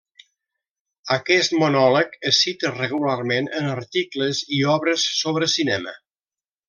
[1.15, 5.95] Aquest monòleg és cita regularment en articles i obres sobre cinema.